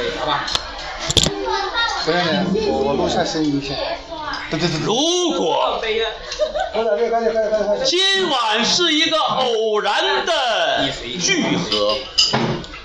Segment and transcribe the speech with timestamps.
[0.00, 0.46] 可以，好吧？
[2.04, 3.76] 不用的，我我录下声音先。
[4.50, 4.86] 对对对对。
[4.86, 5.78] 如果。
[7.84, 10.88] 今晚是一个偶然的
[11.20, 11.96] 聚合，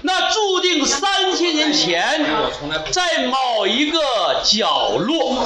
[0.02, 2.26] 那注定三千年前，
[2.92, 4.00] 在某一个
[4.44, 5.46] 角落，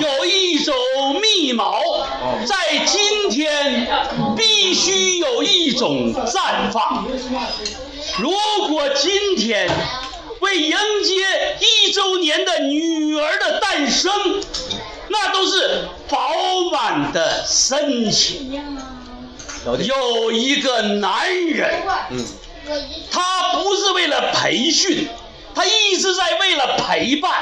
[0.00, 0.74] 有一种
[1.20, 2.04] 密谋，
[2.46, 3.86] 在今天
[4.36, 7.04] 必须有一种绽放。
[8.18, 8.32] 如
[8.68, 9.68] 果今天
[10.50, 14.10] 为迎接一周年的女儿的诞生，
[15.08, 16.18] 那都是饱
[16.72, 18.60] 满的深情。
[19.64, 22.26] 有一个男人，嗯，
[23.12, 25.08] 他不是为了培训，
[25.54, 27.32] 他一直在为了陪伴，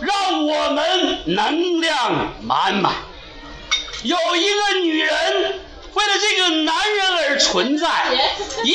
[0.00, 2.92] 让我们能量满满。
[4.02, 5.60] 有一个女人
[5.94, 7.88] 为了这个男人而存在，
[8.64, 8.74] 一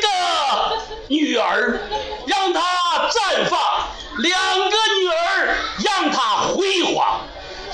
[0.00, 0.78] 个
[1.08, 1.78] 女儿
[2.26, 2.63] 让他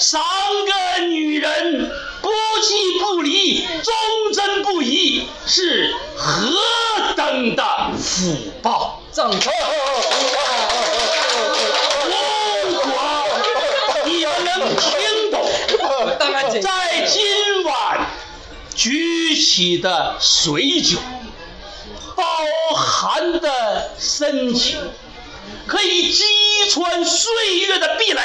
[0.01, 2.31] 三个女人不
[2.63, 6.51] 弃不离，忠贞不移，是何
[7.15, 7.63] 等的
[7.99, 9.03] 福报！
[9.13, 9.53] 掌声！
[12.09, 12.09] 如
[12.81, 12.95] 果
[14.07, 15.47] 你们能听懂，
[16.63, 18.07] 在今晚
[18.75, 20.97] 举起的水酒，
[22.17, 22.25] 包
[22.75, 24.81] 含的深情，
[25.67, 26.25] 可以击
[26.71, 28.21] 穿岁月的壁垒，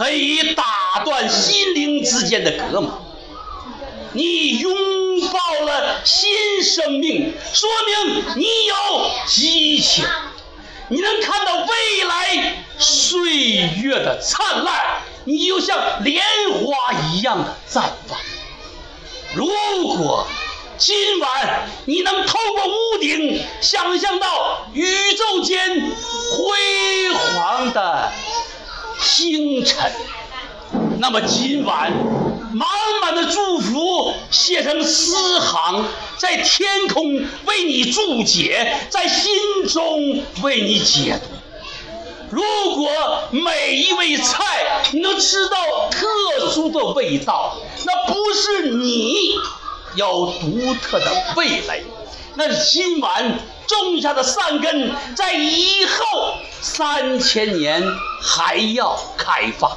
[0.00, 3.02] 可以打断心灵之间的隔膜。
[4.14, 4.72] 你拥
[5.30, 7.68] 抱了新生命，说
[8.06, 10.06] 明你有激情，
[10.88, 16.24] 你能看到未来岁月的灿烂，你就像莲
[16.64, 18.18] 花一样的绽放。
[19.34, 19.46] 如
[19.98, 20.26] 果
[20.78, 27.29] 今晚你能透过屋顶想象到宇宙间辉煌
[29.20, 29.92] 星辰，
[30.98, 31.92] 那么今晚
[32.54, 32.66] 满
[33.02, 35.84] 满的祝福写成诗行，
[36.16, 39.30] 在天空为你注解，在心
[39.68, 41.28] 中为你解读。
[42.30, 42.42] 如
[42.76, 42.88] 果
[43.30, 44.42] 每一味菜
[44.92, 46.06] 你能吃到特
[46.54, 49.34] 殊的味道，那不是你
[49.96, 51.84] 有独特的味蕾，
[52.36, 56.29] 那是今晚种下的善根，在以后
[56.60, 57.82] 三千年
[58.22, 59.76] 还要开放。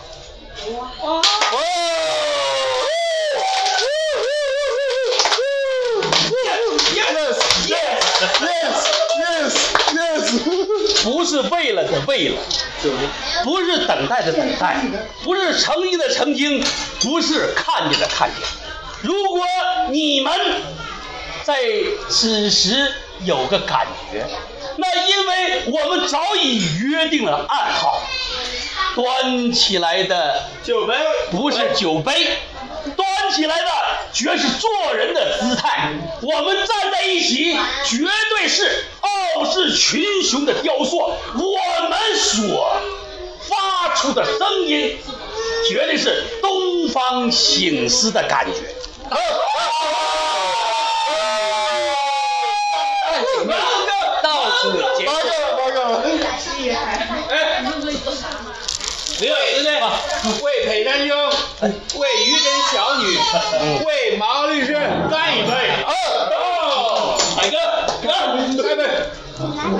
[11.03, 12.41] 不是为了的为了，
[13.43, 14.77] 不是等待的等待，
[15.23, 16.63] 不是诚意的曾经，
[17.01, 18.37] 不是看见的看见。
[19.01, 19.45] 如果
[19.89, 20.33] 你们
[21.43, 21.57] 在
[22.09, 22.93] 此时
[23.25, 24.25] 有个感觉，
[25.65, 28.01] 我们早已约定了暗号，
[28.95, 30.95] 端起来的酒杯
[31.31, 32.37] 不是酒杯，
[32.95, 33.65] 端起来的
[34.11, 35.93] 绝是做人的姿态。
[36.21, 37.53] 我们站在一起，
[37.85, 40.97] 绝对是傲视群雄的雕塑。
[40.97, 42.81] 我们所
[43.47, 44.97] 发出的声音，
[45.69, 48.75] 绝对是东方醒狮的感觉。
[54.21, 55.13] 到此结束。
[56.57, 57.61] 厉害，哎，
[59.19, 59.69] 李伟对不对？
[60.41, 61.15] 为裴山兄，
[61.99, 63.03] 为于真小女，
[63.85, 64.73] 为毛律师
[65.09, 65.51] 干一杯。
[65.85, 67.57] 哦，海哥，
[68.01, 68.83] 干杯。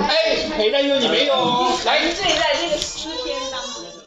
[0.08, 0.12] 哎，
[0.56, 1.34] 裴山兄你没有，
[1.84, 1.98] 来。
[2.14, 3.83] 醉在这个诗篇当中